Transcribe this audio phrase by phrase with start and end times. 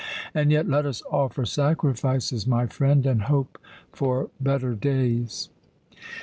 [0.33, 0.67] And yet!
[0.67, 3.59] Let us offer sacrifices, my friend, and hope
[3.91, 5.49] for better days!"